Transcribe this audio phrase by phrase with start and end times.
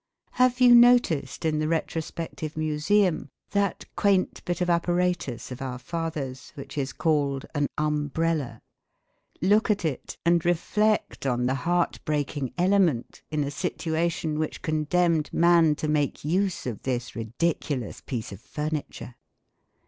[0.31, 6.51] Have you noticed in the retrospective museum that quaint bit of apparatus of our fathers,
[6.55, 8.61] which is called an umbrella?
[9.43, 15.31] Look at it and reflect on the heart breaking element, in a situation, which condemned
[15.31, 19.13] man to make use of this ridiculous piece of furniture.